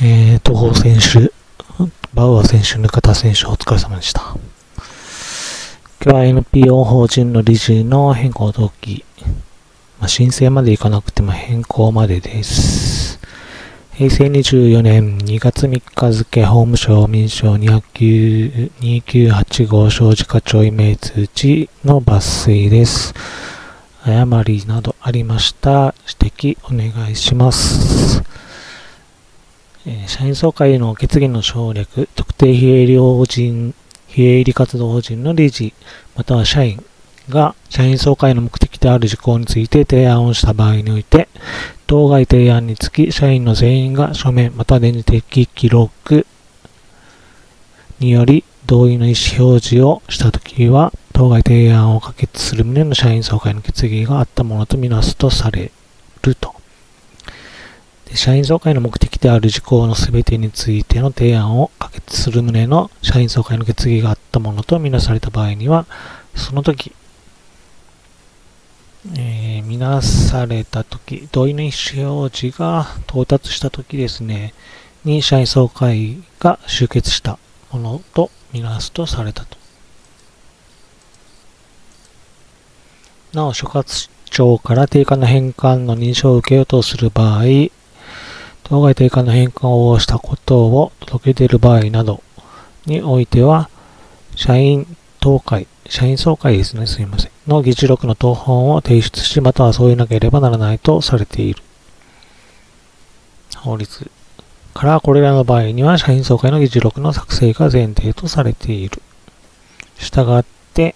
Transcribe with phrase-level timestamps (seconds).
[0.00, 1.32] えー、東方選手、
[2.14, 4.36] バウアー選手、ぬかた選手、お疲れ様でした。
[6.00, 9.04] 今日は NPO 法人の理事の変更動機、
[9.98, 13.18] まあ、申請までいかなくても変更までです。
[13.92, 23.14] 平成24年2月3日付法務省民省2985小児課長イメ通知の抜粋です。
[24.04, 25.92] 誤りなどありました。
[26.22, 28.22] 指摘お願いします。
[29.90, 33.74] え社員総会の決議の省略、特定非営利法人、
[34.06, 35.72] 非営利活動法人の理事、
[36.14, 36.84] または社員
[37.30, 41.28] が社員総会の目的である事項について提案をした場合において、
[41.86, 46.26] 当該提案につき、社員の全員が書面または電磁的記録
[47.98, 55.72] により同意の意思表示をしたときは、当該提案を可決する旨の社員総会の決議があったものとみなすとされ
[56.20, 56.57] ると。
[58.18, 65.86] 社員総会の目的である事項のすべてについての提案を可決する旨の社員総会の決議があったものとみなされた場合には、
[66.34, 66.92] その時、
[69.16, 74.52] えー、みなされた時、同意の意思表示が到達した時ですね、
[75.04, 77.38] に社員総会が集結した
[77.70, 79.56] ものとみなすとされたと。
[83.32, 87.44] なお、所轄庁から定価の返還の認証を受けようとする場合、
[88.68, 92.22] 当該定価の返還をしたことを届け出る場合など
[92.84, 93.70] においては、
[94.36, 94.86] 社員
[95.20, 97.30] 当会、社員総会ですね、すみません。
[97.46, 101.62] の議事録の当本を提出し、または添えなければならないとされている。
[103.56, 104.10] 法律
[104.74, 109.00] から、これらの場合には、社員総会の議事録の作成が前提とされている。
[109.98, 110.44] したがっ
[110.74, 110.94] て、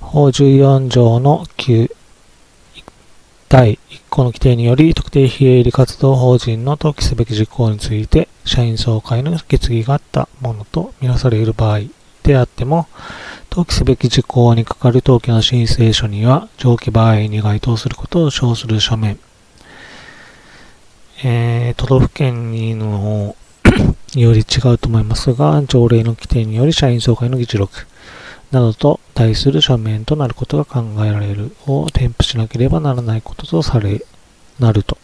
[0.00, 1.90] 法14条の9、
[3.48, 11.80] 第1項の規定により、特定非営利活動法人の登記すべき事項について、社員総会の決議があったものとみなされる場合
[12.22, 12.88] であっても、
[13.50, 19.18] 登記すべき事項にかかる登記の申請書には、上記場合に該当することを称する書面、
[21.24, 23.34] えー、都道府県の
[24.14, 27.86] により違うと思いますが、条例の規定により社員総会の議事録、
[28.50, 34.04] などと対する書面となることが考えられるを添付しなければならないこととされ、
[34.58, 34.96] なると。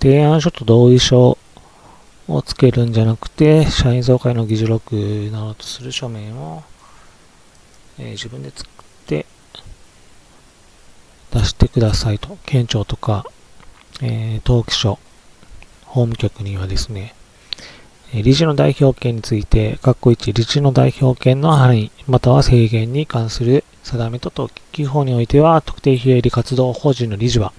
[0.00, 1.36] 提案書と同意書
[2.28, 4.94] をつけるんじゃなくて、社員総会の議事録
[5.32, 6.62] などとする書面を、
[7.98, 8.74] えー、自分で作っ
[9.06, 9.26] て
[11.32, 12.38] 出してくださいと。
[12.46, 13.26] 県庁とか、
[14.00, 15.00] えー、登記書、
[15.84, 17.14] 法務局にはですね、
[18.14, 27.52] 理事の代表権について、括弧1、理事の代表権の範囲、または制限に関する定めと登記法においては、特定非営利活動法人の理事は、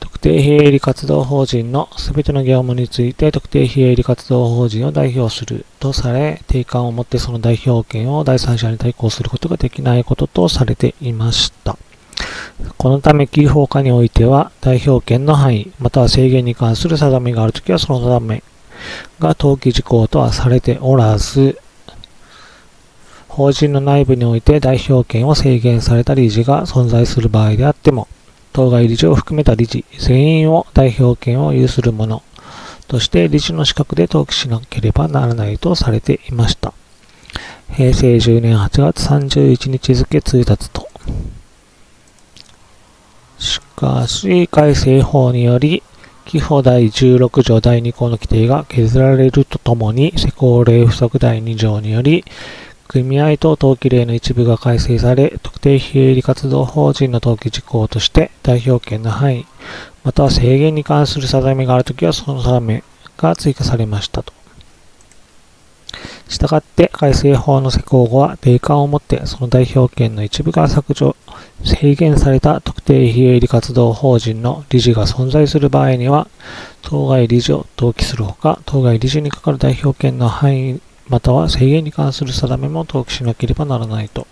[0.00, 11.76] 特定非営利活動法人のすべての業務について、特定非営利活動法人を代表するとされ、定款をもってその代表権を第三者に対抗することができないこととされていました。
[12.78, 18.42] このため、キー法化においては、代表権の範囲、または制限に関する定めがあるときは、その定め
[19.18, 21.60] が登記事項とはされておらず、
[23.28, 28.08] 法人の内部において代表権を制限された理事が存在する場合であっても、
[28.52, 32.22] 当該理事を含めた理事全員を代表権を有する者
[32.88, 36.74] として理事の資格で登記しなければならないとされていました。
[37.70, 40.88] 平成10年8月31日付通達と。
[43.38, 45.84] しかし、改正法により、
[46.32, 52.24] 規法第16条第2項の規定が削られるとともに、施行令不足第2条により、
[52.86, 59.46] 組合等登記令の一部が改正され、特定非営利活動法人の登記事項として代表権の範囲、
[60.04, 62.84] または制限に関する定めがあるときはその定め
[63.16, 64.32] が追加されましたと。
[66.30, 71.16] したがって改正法の施行後は霊感をもってその代表権の一部が削除、
[71.64, 76.28] 制限された特定非営利活動法人の理事が存在する場合には、
[76.82, 80.80] 当該理事を登記するほか、当該理事にかかる代表権の範囲
[81.10, 84.28] または制限に関する定めも登記しなければならないと。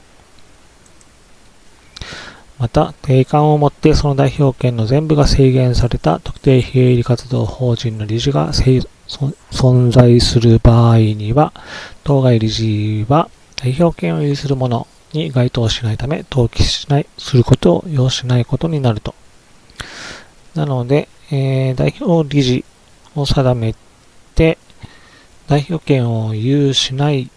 [2.59, 11.53] また、定款をもってその代表権の全部が制限された特定非営利活動法人の理事が存在する場合には、
[12.03, 19.15] 当該理事は代表権を有する者に該当しないため、登記しない、することを要しないことになると。
[20.57, 22.65] なので、えー、代表理事
[23.15, 23.77] を定め
[24.35, 24.59] て、
[25.47, 27.31] 代表権を有しない、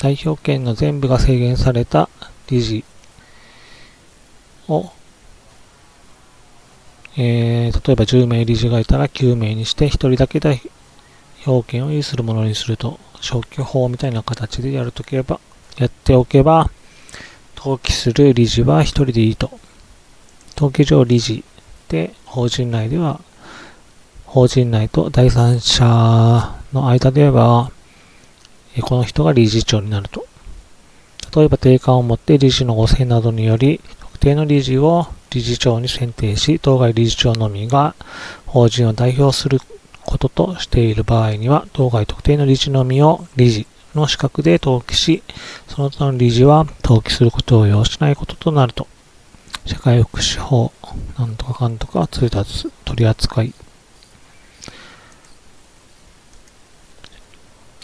[0.00, 2.08] 代表権の全部が制限された
[2.48, 2.82] 理事
[4.68, 4.90] を、
[7.16, 10.60] えー、例えば10名理事がいたら9名にして1人だけ代
[11.46, 15.40] 表権を有するものにすると、消去法みたいな形でやるとけば、
[15.76, 16.70] やっておけば、
[17.56, 19.58] 登記する理事は1人でいいと。
[20.56, 21.44] 登記上理事
[21.88, 23.20] で法人内では、
[24.26, 27.70] 法人内と第三者の間では、
[28.82, 30.26] この人が理事長になると。
[31.34, 33.80] 例えば定款を持って理事の汚染などにより、
[34.14, 37.96] 特定の理事を理事長に選定し、当該理事長のみが
[38.46, 39.58] 法人を代表する
[40.06, 45.24] こととしている場合には、当該特定の理事のみを理事の資格で登記し、
[45.68, 48.86] その他の理事は登記することを要しないこととなると。
[49.66, 50.72] 社会福祉法、
[51.18, 53.52] なんとかかんとか通達、取り扱い。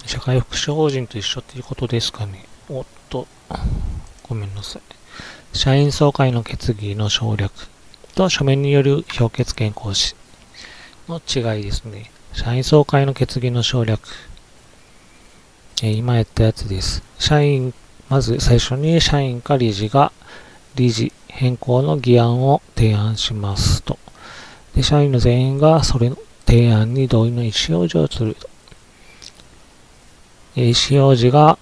[0.06, 2.46] 社会福祉法人と一緒っていうことですかね。
[2.68, 3.26] おっと、
[4.28, 4.99] ごめんなさい。
[5.52, 7.52] 社員総会の決議の省略
[8.14, 10.14] と書面による評決権行使
[11.08, 12.10] の違いですね。
[12.32, 14.00] 社員総会の決議の省略。
[15.82, 17.02] え今やったやつです。
[17.18, 17.74] 社員、
[18.08, 20.12] まず最初に社員か理事が
[20.76, 23.98] 理事変更の議案を提案しますと。
[24.74, 26.16] で、社員の全員がそれの
[26.46, 28.48] 提案に同意の意思表示をすると。
[30.54, 31.58] 意思表示が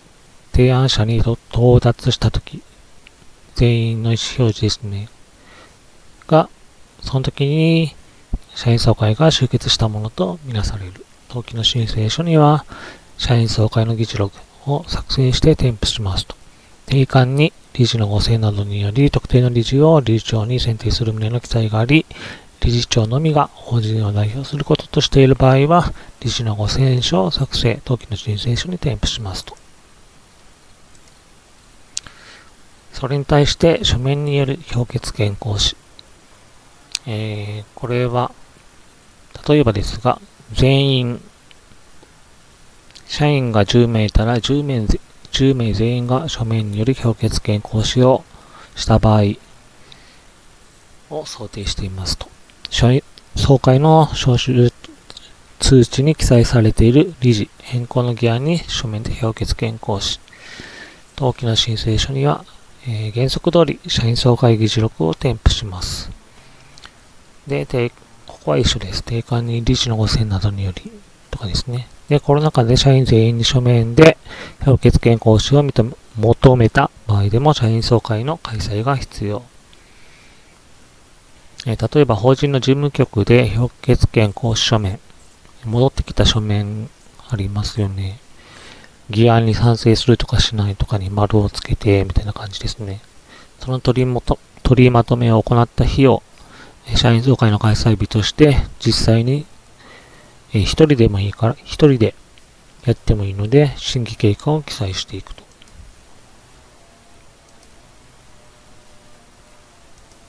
[0.52, 2.62] 提案者に到達したとき、
[3.58, 5.08] 全員の意思表示ですね。
[6.28, 6.48] が、
[7.02, 7.92] その時に、
[8.54, 11.04] 社員総会が集結したものとみなされる。
[11.28, 12.64] 登記の申請書には、
[13.16, 16.36] 社員総会の議事録を作成して添付しますと。
[16.86, 22.06] 定款に理事のご請などにより、特定の理事を理事長に選定する旨の記載があり、
[22.60, 29.56] 理事長のみが法人を代表することとしている場合は、理事のご請書を作成、登記の申請書に添付しますと。
[32.98, 35.76] それに対して書面による評決権行使。
[37.06, 38.32] えー、これは、
[39.48, 41.20] 例えばですが、全員、
[43.06, 44.80] 社員が10名いたら10名
[45.30, 48.24] ,10 名全員が書面による評決権行使を
[48.74, 49.34] した場合
[51.08, 52.28] を想定していますと。
[53.36, 54.72] 総会の招集
[55.60, 60.18] 通知に記載されている理事変更の議案に書面で評決権行使。
[61.16, 62.44] 登記の申請書には
[62.90, 66.10] えー、原則通り社員総会議事録を添付します。
[67.46, 67.92] で、で
[68.26, 69.04] ここは一緒です。
[69.04, 70.90] 定款に理事のご選などにより
[71.30, 71.86] とかですね。
[72.08, 74.16] で、コロナ禍で社員全員に書面で
[74.64, 79.42] 評決権行使を認め求めた場合でも社員総会の開催が必要。
[81.66, 84.98] えー、例えば法人の事務局で評決権行使書面、
[85.66, 86.88] 戻ってきた書面
[87.28, 88.18] ありますよね。
[89.10, 93.00] 議案に賛成するとかしないとかに丸をつけて、みたいな感じですね。
[93.60, 96.22] その取りもと取りまとめを行った日を、
[96.94, 99.46] 社員総会の開催日として、実際に、
[100.52, 102.14] え一人でもいいから、一人で
[102.84, 105.42] やってもいいので、審議経過を記載していくと。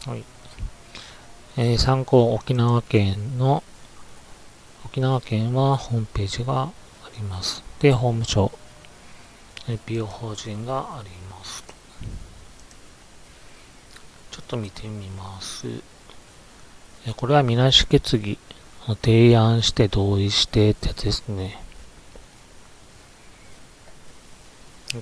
[0.10, 0.24] はい。
[1.58, 3.62] えー、参考沖縄県の、
[4.86, 6.72] 沖縄県はホームページがあ
[7.14, 7.62] ります。
[7.80, 8.52] で、法務省
[9.70, 11.64] NPO 法人があります。
[14.32, 15.68] ちょっと見てみます。
[17.16, 18.40] これはみなし決議
[19.04, 21.62] 提案して同意してってやつですね。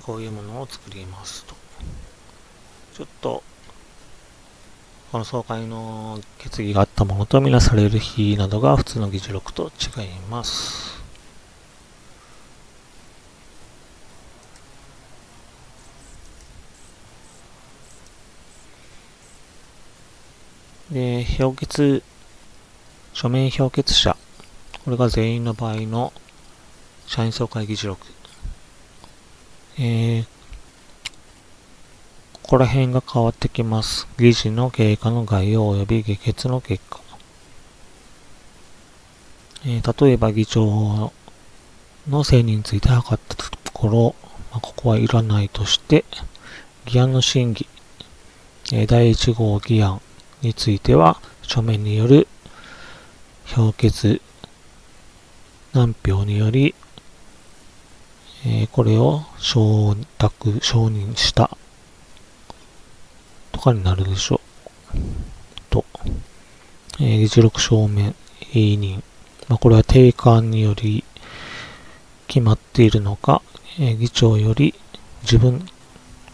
[0.02, 1.54] こういうものを作りますと。
[2.94, 3.42] ちょっと、
[5.12, 10.87] この総会の決議があったものとみなされる日などが普通の議事録と違います。
[20.90, 22.02] で、評決、
[23.12, 24.16] 書面評決者。
[24.84, 26.14] これが全員の場合の
[27.06, 28.06] 社員総会議事録。
[29.78, 30.24] えー、
[32.32, 34.08] ここら辺が変わってきます。
[34.18, 37.00] 議事の経過の概要及び議決の結果。
[39.66, 41.12] えー、例えば議長
[42.08, 44.14] の選任について測ったところ、
[44.52, 46.06] まあ、ここはいらないとして、
[46.86, 47.68] 議案の審議、
[48.72, 50.00] えー、第1号議案、
[50.42, 52.28] については、書面による
[53.46, 54.20] 評決
[55.72, 56.74] 難票により、
[58.46, 61.56] えー、これを承諾、承認した
[63.52, 64.40] とかになるでしょ
[64.94, 64.98] う。
[65.70, 65.84] と、
[67.00, 68.14] えー、議事録証明
[68.52, 69.02] 委任。
[69.48, 71.04] まあ、これは定款により
[72.26, 73.42] 決まっているのか、
[73.78, 74.74] えー、議長より
[75.22, 75.66] 自分、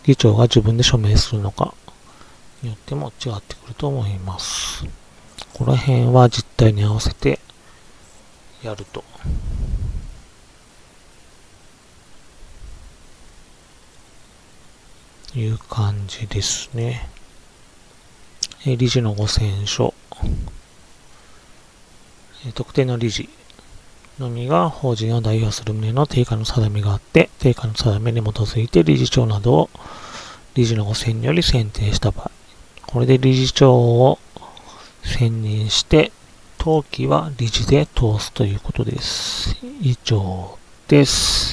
[0.04, 1.74] 議長が自分で署名するのか、
[2.64, 4.84] によっても違ってくると思います。
[5.52, 7.38] この辺は実態に合わせて
[8.62, 9.04] やると。
[15.36, 17.08] いう感じですね。
[18.64, 19.92] え理事の五選書。
[22.46, 23.28] え特定の理事
[24.18, 29.70] のみが法人を代表する旨の定価の定めがあって、定価の定めに基づいて理事長などを
[30.54, 32.30] 理事の五選により選定した場合、
[32.94, 34.20] これで理事長を
[35.02, 36.12] 選任して、
[36.60, 39.56] 登記は理事で通すということです。
[39.80, 41.44] 以上です。